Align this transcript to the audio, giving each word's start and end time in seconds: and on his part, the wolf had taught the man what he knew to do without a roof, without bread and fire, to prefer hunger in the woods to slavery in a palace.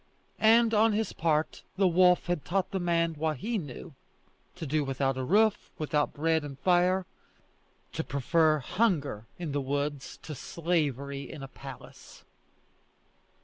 and 0.39 0.73
on 0.73 0.93
his 0.93 1.13
part, 1.13 1.61
the 1.77 1.87
wolf 1.87 2.25
had 2.25 2.43
taught 2.43 2.71
the 2.71 2.79
man 2.79 3.13
what 3.13 3.37
he 3.37 3.59
knew 3.59 3.93
to 4.55 4.65
do 4.65 4.83
without 4.83 5.15
a 5.15 5.23
roof, 5.23 5.69
without 5.77 6.11
bread 6.11 6.43
and 6.43 6.57
fire, 6.57 7.05
to 7.93 8.03
prefer 8.03 8.57
hunger 8.57 9.27
in 9.37 9.51
the 9.51 9.61
woods 9.61 10.17
to 10.23 10.33
slavery 10.33 11.31
in 11.31 11.43
a 11.43 11.47
palace. 11.47 12.23